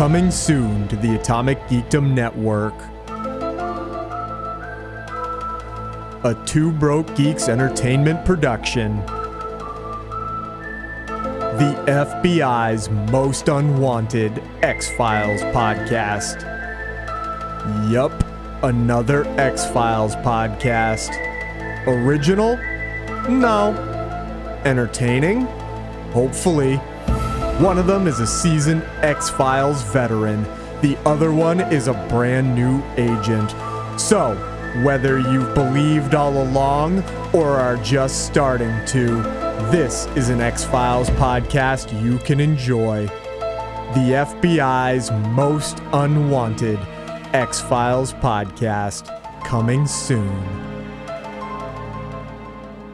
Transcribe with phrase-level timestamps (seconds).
[0.00, 2.72] Coming soon to the Atomic Geekdom Network.
[6.24, 8.96] A Two Broke Geeks Entertainment production.
[11.58, 16.40] The FBI's Most Unwanted X Files podcast.
[17.92, 18.24] Yup,
[18.62, 21.10] another X Files podcast.
[21.86, 22.56] Original?
[23.28, 23.74] No.
[24.64, 25.42] Entertaining?
[26.14, 26.80] Hopefully.
[27.60, 30.44] One of them is a seasoned X Files veteran,
[30.80, 33.50] the other one is a brand new agent.
[34.00, 34.34] So,
[34.82, 37.02] whether you've believed all along
[37.34, 39.20] or are just starting to,
[39.70, 43.08] this is an X Files podcast you can enjoy.
[43.92, 46.78] The FBI's most unwanted
[47.34, 49.04] X Files podcast
[49.44, 50.79] coming soon.